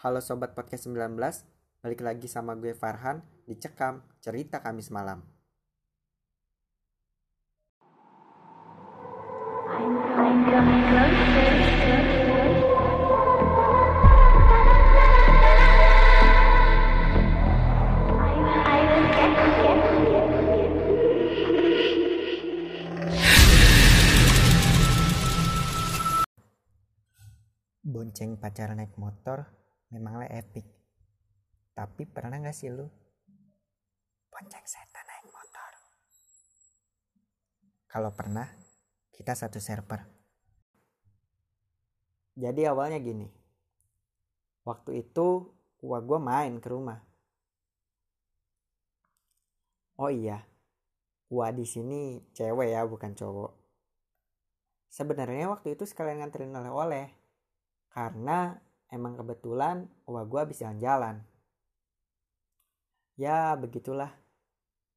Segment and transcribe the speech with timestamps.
[0.00, 1.12] Halo Sobat Podcast 19,
[1.84, 5.20] balik lagi sama gue Farhan di Cekam Cerita Kamis Malam.
[27.84, 29.59] Bonceng pacaran naik motor
[29.90, 30.66] memanglah epic.
[31.74, 32.86] Tapi pernah gak sih lu
[34.40, 35.72] bonceng setan naik motor?
[37.90, 38.48] Kalau pernah,
[39.12, 40.00] kita satu server.
[42.40, 43.28] Jadi awalnya gini.
[44.64, 45.50] Waktu itu
[45.82, 47.04] gua gua main ke rumah.
[50.00, 50.40] Oh iya,
[51.28, 53.52] gua di sini cewek ya, bukan cowok.
[54.88, 57.12] Sebenarnya waktu itu sekalian nganterin oleh-oleh.
[57.92, 58.56] Karena
[58.90, 61.22] emang kebetulan wah gue habis jalan-jalan.
[63.14, 64.10] Ya begitulah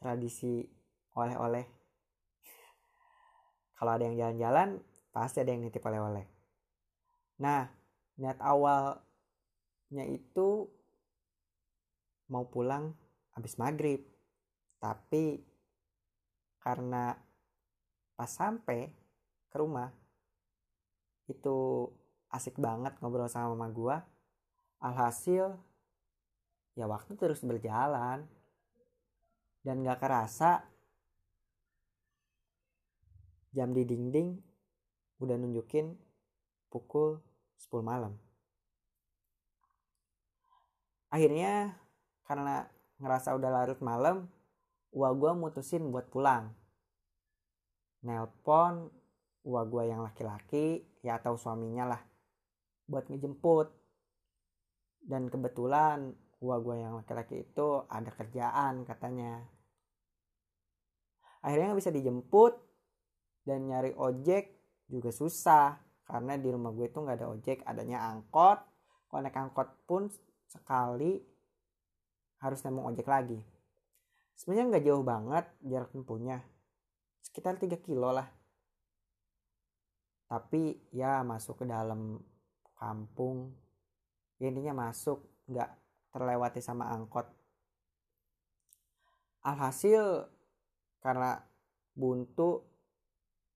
[0.00, 0.68] tradisi
[1.14, 1.68] oleh-oleh.
[3.76, 4.80] Kalau ada yang jalan-jalan
[5.12, 6.26] pasti ada yang nitip oleh-oleh.
[7.40, 7.68] Nah
[8.16, 10.66] niat awalnya itu
[12.32, 12.96] mau pulang
[13.36, 14.00] habis maghrib.
[14.80, 15.42] Tapi
[16.60, 17.12] karena
[18.16, 18.88] pas sampai
[19.50, 19.90] ke rumah
[21.28, 21.88] itu
[22.34, 23.96] asik banget ngobrol sama mama gue
[24.84, 25.56] alhasil
[26.76, 28.26] ya waktu terus berjalan.
[29.64, 30.60] Dan gak kerasa
[33.56, 34.36] jam di dinding
[35.24, 35.96] udah nunjukin
[36.68, 37.24] pukul
[37.56, 38.12] 10 malam.
[41.08, 41.80] Akhirnya
[42.28, 42.68] karena
[43.00, 44.28] ngerasa udah larut malam
[44.92, 46.52] gua gue mutusin buat pulang.
[48.04, 48.92] Nelpon
[49.40, 52.02] gua gue yang laki-laki ya atau suaminya lah
[52.88, 53.68] buat ngejemput.
[55.04, 59.44] Dan kebetulan gua gua yang laki-laki itu ada kerjaan katanya.
[61.44, 62.56] Akhirnya nggak bisa dijemput
[63.44, 64.56] dan nyari ojek
[64.88, 68.60] juga susah karena di rumah gue itu nggak ada ojek adanya angkot.
[69.08, 70.08] Kalau naik angkot pun
[70.48, 71.20] sekali
[72.40, 73.40] harus nemu ojek lagi.
[74.36, 76.40] Sebenarnya nggak jauh banget jarak tempuhnya.
[77.24, 78.28] Sekitar 3 kilo lah.
[80.28, 82.20] Tapi ya masuk ke dalam
[82.84, 83.56] kampung
[84.36, 85.70] ya intinya masuk nggak
[86.12, 87.24] terlewati sama angkot.
[89.44, 90.28] Alhasil
[91.00, 91.40] karena
[91.96, 92.64] buntu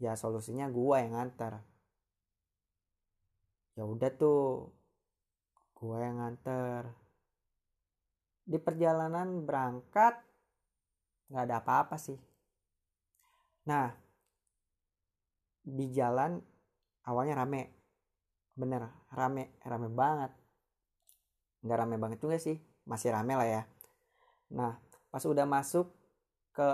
[0.00, 1.60] ya solusinya gua yang nganter.
[3.76, 4.72] Ya udah tuh
[5.76, 6.88] gua yang nganter.
[8.48, 10.16] Di perjalanan berangkat
[11.28, 12.18] nggak ada apa-apa sih.
[13.68, 13.92] Nah
[15.60, 16.40] di jalan
[17.04, 17.79] awalnya rame
[18.60, 20.32] bener rame rame banget.
[21.64, 23.62] Nggak rame banget juga sih masih rame lah ya.
[24.52, 24.76] Nah
[25.08, 25.88] pas udah masuk
[26.52, 26.68] ke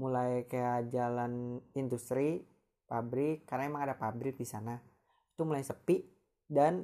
[0.00, 2.46] mulai kayak jalan industri
[2.88, 4.80] pabrik karena emang ada pabrik di sana
[5.38, 6.02] itu mulai sepi
[6.48, 6.82] dan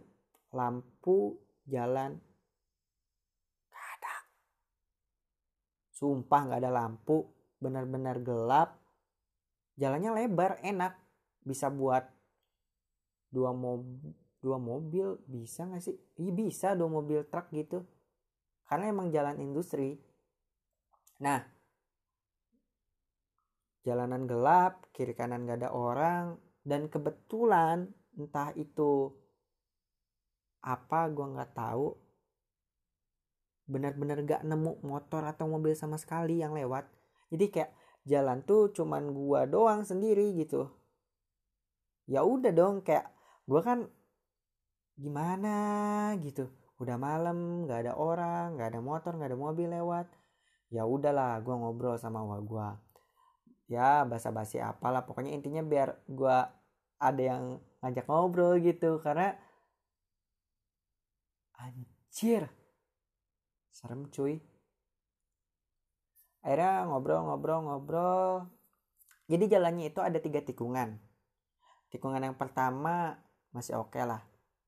[0.54, 1.34] lampu
[1.66, 2.14] jalan
[3.72, 4.14] gak ada.
[5.90, 7.26] Sumpah nggak ada lampu
[7.58, 8.78] benar-benar gelap.
[9.74, 10.94] Jalannya lebar enak
[11.42, 12.13] bisa buat
[13.34, 14.14] dua mobil
[14.44, 15.96] dua mobil bisa nggak sih?
[16.20, 17.82] Iya bisa dua mobil truk gitu.
[18.68, 19.96] Karena emang jalan industri.
[21.24, 21.40] Nah
[23.84, 29.12] jalanan gelap kiri kanan gak ada orang dan kebetulan entah itu
[30.64, 31.88] apa gue nggak tahu.
[33.64, 36.84] Benar-benar gak nemu motor atau mobil sama sekali yang lewat.
[37.32, 37.72] Jadi kayak
[38.04, 40.68] jalan tuh cuman gua doang sendiri gitu.
[42.04, 43.08] Ya udah dong kayak
[43.44, 43.78] gue kan
[44.94, 45.56] gimana?
[46.22, 46.48] gitu.
[46.82, 50.06] Udah malam nggak ada orang nggak ada motor nggak ada mobil lewat.
[50.72, 52.68] Ya udahlah gue ngobrol sama wa gue
[53.64, 56.36] ya basa-basi apalah pokoknya intinya biar gue
[57.00, 58.98] ada yang ngajak ngobrol gitu.
[59.04, 59.34] Karena
[61.58, 62.48] anjir
[63.70, 64.40] serem cuy.
[66.44, 68.52] Akhirnya ngobrol-ngobrol-ngobrol
[69.24, 71.00] jadi jalannya itu ada tiga tikungan.
[71.88, 73.16] Tikungan yang pertama
[73.54, 74.20] masih oke okay lah.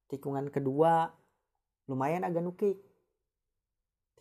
[0.06, 1.10] Tikungan kedua
[1.90, 2.78] lumayan agak nukik.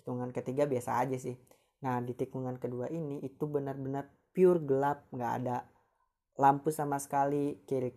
[0.02, 1.38] Tikungan ketiga biasa aja sih.
[1.86, 5.06] Nah di tikungan kedua ini itu benar-benar pure gelap.
[5.14, 5.58] Nggak ada
[6.42, 7.62] lampu sama sekali.
[7.70, 7.94] Kiri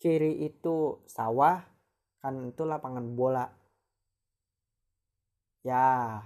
[0.00, 1.60] kiri itu sawah
[2.24, 3.44] kan itu lapangan bola.
[5.60, 6.16] Ya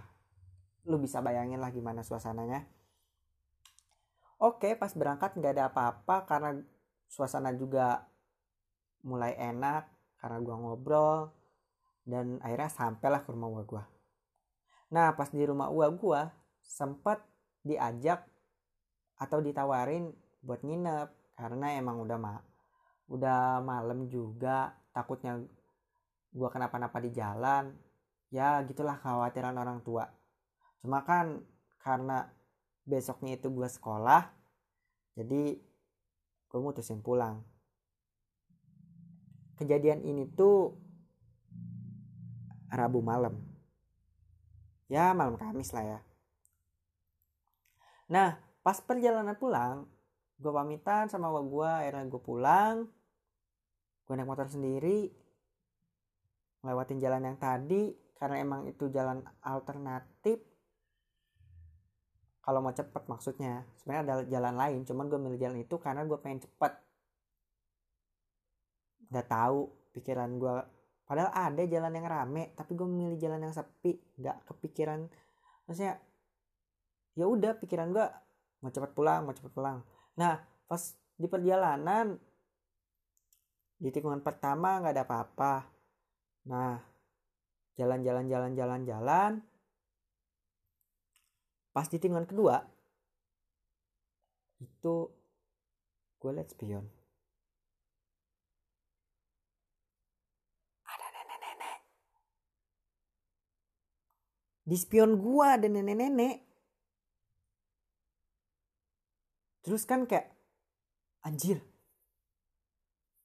[0.86, 2.70] lu bisa bayangin lah gimana suasananya.
[4.38, 6.50] Oke pas berangkat nggak ada apa-apa karena
[7.10, 8.13] suasana juga
[9.04, 9.86] mulai enak
[10.18, 11.18] karena gua ngobrol
[12.08, 13.84] dan akhirnya sampailah ke rumah gue
[14.92, 16.22] nah pas di rumah uang gue
[16.64, 17.20] sempat
[17.64, 18.24] diajak
[19.20, 20.12] atau ditawarin
[20.44, 22.34] buat nginep karena emang udah ma
[23.08, 25.40] udah malam juga takutnya
[26.34, 27.72] gue kenapa-napa di jalan
[28.34, 30.10] ya gitulah khawatiran orang tua.
[30.82, 31.46] Cuma kan
[31.78, 32.26] karena
[32.82, 34.28] besoknya itu gue sekolah
[35.14, 35.56] jadi
[36.50, 37.40] gue mutusin pulang
[39.58, 40.74] kejadian ini tuh
[42.74, 43.38] Rabu malam.
[44.90, 46.00] Ya malam Kamis lah ya.
[48.10, 49.86] Nah pas perjalanan pulang
[50.40, 52.76] gue pamitan sama bapak gue akhirnya gue pulang
[54.04, 55.12] gue naik motor sendiri
[56.64, 60.40] ngelewatin jalan yang tadi karena emang itu jalan alternatif.
[62.44, 66.18] Kalau mau cepet maksudnya sebenarnya ada jalan lain cuman gue milih jalan itu karena gue
[66.20, 66.72] pengen cepet
[69.14, 70.54] nggak tahu pikiran gue
[71.06, 73.94] padahal ada jalan yang rame tapi gue memilih jalan yang sepi.
[74.18, 75.06] Nggak kepikiran.
[75.70, 76.02] Maksudnya
[77.14, 78.06] ya udah pikiran gue
[78.58, 79.86] mau cepet pulang mau cepet pulang.
[80.18, 80.82] Nah pas
[81.14, 82.18] di perjalanan
[83.78, 85.54] di tikungan pertama nggak ada apa-apa.
[86.50, 86.74] Nah
[87.78, 89.32] jalan-jalan jalan-jalan jalan
[91.74, 92.62] pas di tikungan kedua
[94.62, 94.94] itu
[96.22, 96.86] gue liat spion
[100.86, 101.06] ada
[101.54, 101.84] nenek-nenek
[104.64, 106.36] di spion gue ada nenek-nenek.
[109.64, 110.28] Terus kan kayak
[111.24, 111.64] anjir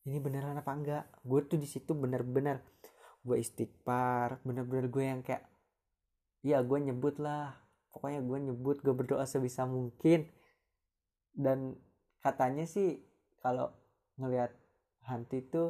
[0.07, 1.05] ini beneran apa enggak?
[1.23, 2.63] Gue tuh di situ bener-bener
[3.19, 5.43] gue istighfar bener-bener gue yang kayak
[6.43, 7.55] ya gue nyebut lah.
[7.91, 10.27] Pokoknya gue nyebut gue berdoa sebisa mungkin.
[11.35, 11.75] Dan
[12.23, 12.99] katanya sih
[13.39, 13.71] kalau
[14.19, 14.51] ngelihat
[15.07, 15.63] hantu itu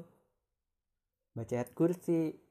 [1.37, 2.48] baca ayat kursi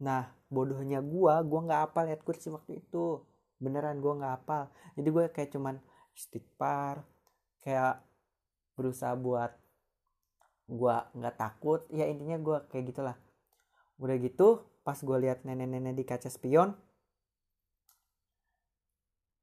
[0.00, 3.22] nah bodohnya gue gue nggak apal ayat kursi waktu itu.
[3.60, 5.76] Beneran gue nggak apal jadi gue kayak cuman
[6.16, 7.04] istighfar
[7.60, 8.00] kayak
[8.74, 9.52] berusaha buat
[10.66, 11.84] gue nggak takut.
[11.92, 13.16] Ya intinya gue kayak gitulah.
[14.00, 16.72] Udah gitu pas gue lihat nenek-nenek di kaca spion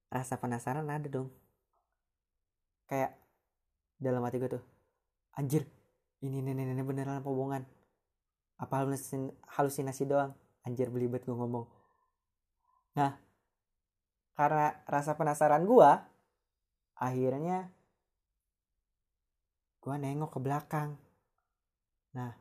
[0.09, 1.30] rasa penasaran ada dong.
[2.89, 3.13] Kayak
[4.01, 4.65] dalam hati gue tuh
[5.38, 5.65] anjir
[6.25, 7.30] ini nenek-nenek beneran apa
[8.57, 8.75] apa
[9.54, 10.33] halusinasi doang
[10.68, 11.64] anjir belibet gue ngomong.
[13.00, 13.16] Nah
[14.36, 15.92] karena rasa penasaran gue
[17.00, 17.72] akhirnya
[19.80, 21.00] gue nengok ke belakang.
[22.12, 22.36] Nah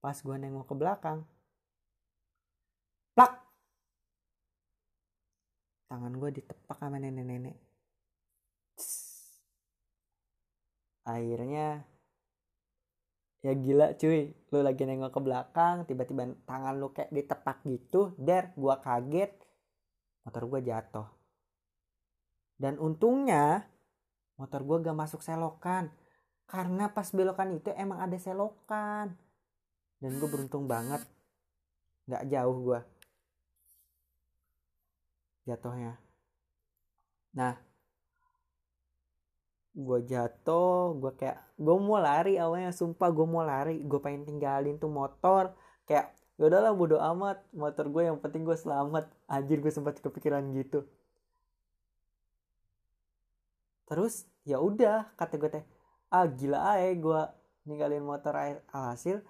[0.00, 1.20] pas gue nengok ke belakang
[3.18, 3.34] plak!
[5.90, 7.58] Tangan gue ditepak sama nenek-nenek.
[11.02, 11.82] Akhirnya
[13.44, 14.34] ya gila cuy.
[14.50, 19.32] Lu lagi nengok ke belakang tiba-tiba tangan lu kayak ditepak gitu der gue kaget
[20.26, 21.08] motor gue jatuh.
[22.58, 23.70] Dan untungnya
[24.34, 25.94] motor gue gak masuk selokan
[26.48, 29.14] karena pas belokan itu emang ada selokan.
[29.98, 31.02] Dan gue beruntung banget
[32.08, 32.80] gak jauh gue
[35.48, 35.96] jatuhnya.
[37.32, 37.67] Nah
[39.78, 44.74] gue jatuh gue kayak gue mau lari awalnya sumpah gue mau lari gue pengen tinggalin
[44.82, 45.54] tuh motor.
[45.86, 49.06] Kayak ya udahlah bodo amat motor gue yang penting gue selamat.
[49.30, 50.82] Anjir gue sempat kepikiran gitu.
[53.86, 55.64] Terus ya udah kata gue teh
[56.10, 57.20] ah gila aja gue
[57.70, 59.22] ninggalin motor air alhasil.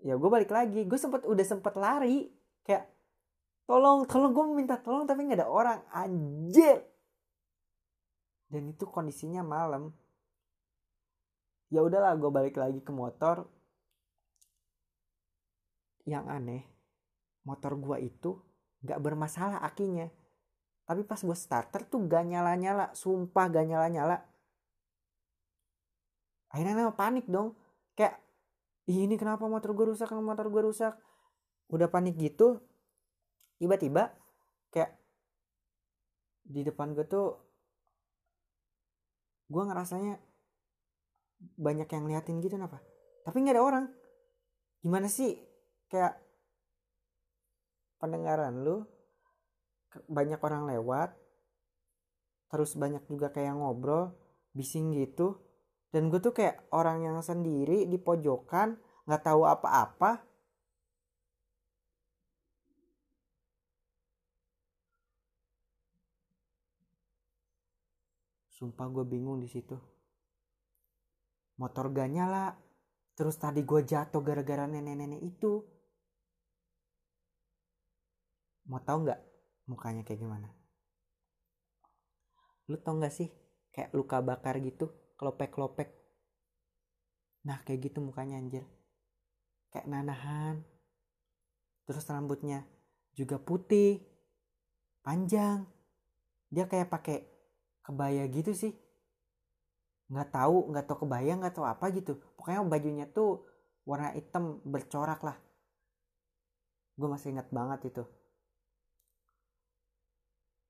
[0.00, 2.32] Ya gue balik lagi gue sempet udah sempet lari
[2.64, 2.88] kayak
[3.68, 5.84] tolong tolong gue minta tolong tapi nggak ada orang.
[5.92, 6.88] Anjir
[8.48, 9.92] dan itu kondisinya malam.
[11.68, 13.44] Ya udahlah gue balik lagi ke motor.
[16.08, 16.62] Yang aneh
[17.44, 18.40] motor gue itu
[18.84, 20.08] nggak bermasalah akinya.
[20.88, 24.16] Tapi pas gue starter tuh gak nyala nyala sumpah gak nyala nyala
[26.48, 27.52] akhirnya panik dong.
[27.92, 28.24] Kayak
[28.88, 30.96] ini kenapa motor gue rusak motor gue rusak?
[31.68, 32.64] Udah panik gitu
[33.58, 34.14] tiba-tiba
[34.70, 34.94] kayak
[36.46, 37.47] di depan gue tuh
[39.48, 40.20] gue ngerasanya
[41.56, 42.80] banyak yang liatin gitu kenapa
[43.28, 43.86] tapi nggak ada orang.
[44.80, 45.36] Gimana sih?
[45.92, 46.16] Kayak
[48.00, 48.88] pendengaran lu
[50.08, 51.12] banyak orang lewat
[52.48, 54.16] terus banyak juga kayak ngobrol
[54.56, 55.36] bising gitu
[55.90, 60.24] dan gue tuh kayak orang yang sendiri di pojokan nggak tahu apa-apa
[68.58, 69.78] Sumpah gue bingung di situ.
[71.62, 72.58] Motor gak nyala.
[73.14, 75.78] Terus tadi gue jatuh gara-gara nenek-nenek itu.
[78.68, 79.20] mau tau nggak
[79.72, 80.48] mukanya kayak gimana
[82.68, 83.32] lu tau nggak sih
[83.72, 85.88] kayak luka bakar gitu kelopek-kelopek
[87.48, 88.64] nah kayak gitu mukanya anjir
[89.72, 90.60] kayak nanahan
[91.88, 92.68] terus rambutnya
[93.16, 94.04] juga putih
[95.00, 95.64] panjang
[96.52, 97.24] dia kayak pakai
[97.88, 98.76] kebaya gitu sih.
[100.12, 102.20] Nggak tahu nggak tahu kebaya nggak tahu apa gitu.
[102.36, 103.48] Pokoknya bajunya tuh
[103.88, 105.36] warna hitam bercorak lah.
[107.00, 108.04] Gue masih ingat banget itu.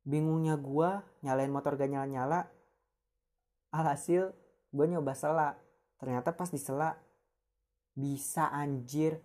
[0.06, 0.90] Bingungnya gue
[1.26, 2.46] nyalain motor gak nyala-nyala.
[3.74, 4.30] Alhasil
[4.70, 5.58] gue nyoba sela.
[5.98, 6.94] Ternyata pas disela
[7.98, 9.18] bisa anjir.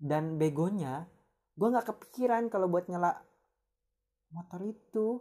[0.00, 1.06] Dan begonya
[1.54, 3.20] gue nggak kepikiran kalau buat nyala
[4.32, 5.20] motor itu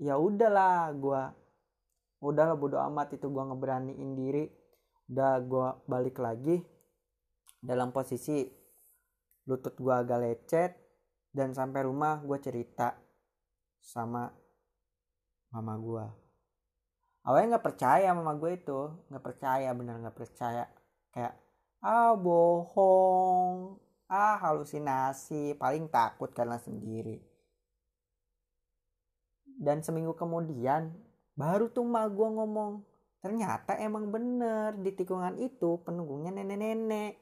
[0.00, 1.22] ya udahlah gue
[2.24, 4.44] udahlah bodo amat itu gue ngeberaniin diri.
[5.10, 6.62] Udah gue balik lagi
[7.60, 8.46] dalam posisi
[9.44, 10.72] lutut gue agak lecet
[11.34, 12.94] dan sampai rumah gue cerita
[13.80, 14.30] sama
[15.50, 16.06] mama gue
[17.26, 18.80] awalnya nggak percaya mama gue itu
[19.10, 20.64] nggak percaya bener nggak percaya.
[21.10, 21.34] Kayak
[21.82, 23.76] ah bohong
[24.08, 25.58] ah halusinasi.
[25.58, 27.20] Paling takut karena sendiri
[29.60, 30.88] dan seminggu kemudian
[31.36, 32.80] baru tuh mak gue ngomong
[33.20, 37.20] ternyata emang bener di tikungan itu penunggungnya nenek-nenek.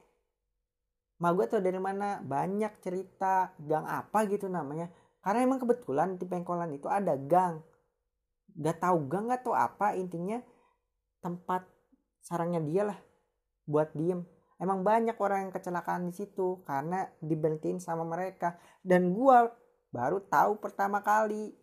[1.19, 2.23] Mak gue tuh dari mana?
[2.23, 4.87] Banyak cerita gang apa gitu namanya.
[5.19, 7.59] Karena emang kebetulan di pengkolan itu ada gang.
[8.55, 10.39] Gak tahu gang gak apa intinya
[11.19, 11.67] tempat
[12.23, 12.99] sarangnya dia lah
[13.67, 14.23] buat diem.
[14.55, 18.55] Emang banyak orang yang kecelakaan di situ karena diberhentiin sama mereka.
[18.79, 19.51] Dan gua
[19.91, 21.58] baru tahu pertama kali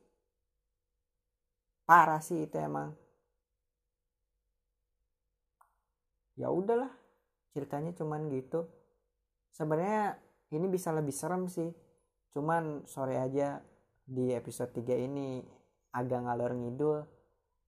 [1.86, 2.92] parah sih itu emang.
[6.36, 6.92] Ya udahlah
[7.54, 8.68] ceritanya cuman gitu.
[9.54, 10.20] Sebenarnya
[10.52, 11.72] ini bisa lebih serem sih.
[12.36, 13.64] Cuman sore aja
[14.04, 15.40] di episode 3 ini
[15.96, 16.98] agak ngalor ngidul.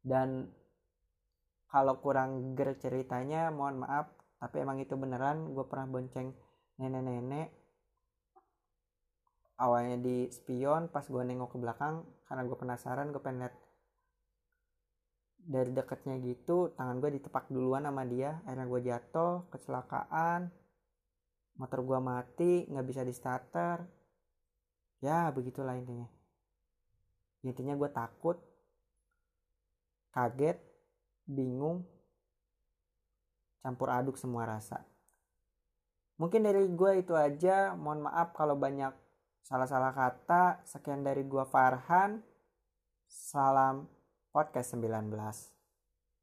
[0.05, 0.51] Dan
[1.71, 4.13] kalau kurang ger ceritanya mohon maaf.
[4.39, 6.35] Tapi emang itu beneran gue pernah bonceng
[6.77, 7.49] nenek-nenek.
[9.59, 13.57] Awalnya di spion pas gue nengok ke belakang karena gue penasaran gue pengen lihat
[15.49, 20.53] dari dekatnya gitu tangan gue ditepak duluan sama dia akhirnya gue jatuh kecelakaan
[21.57, 23.99] motor gue mati nggak bisa di starter
[24.99, 26.07] ya begitulah intinya.
[27.47, 28.37] Intinya gue takut
[30.11, 30.59] kaget
[31.29, 31.87] bingung
[33.63, 34.83] campur aduk semua rasa.
[36.19, 38.91] Mungkin dari gue itu aja mohon maaf kalau banyak
[39.47, 40.67] salah-salah kata.
[40.67, 42.19] Sekian dari gue Farhan.
[43.07, 43.87] Salam
[44.39, 45.58] podcast 19